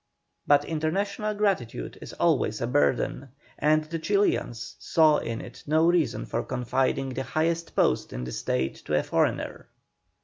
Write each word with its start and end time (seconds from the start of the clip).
But 0.47 0.65
international 0.65 1.35
gratitude 1.35 1.99
is 2.01 2.11
always 2.13 2.59
a 2.59 2.65
burden, 2.65 3.29
and 3.59 3.83
the 3.83 3.99
Chilians 3.99 4.75
saw 4.79 5.19
in 5.19 5.41
it 5.41 5.61
no 5.67 5.85
reason 5.85 6.25
for 6.25 6.41
confiding 6.41 7.09
the 7.09 7.21
highest 7.21 7.75
post 7.75 8.11
in 8.11 8.23
the 8.23 8.31
State 8.31 8.73
to 8.87 8.95
a 8.97 9.03
foreigner. 9.03 9.67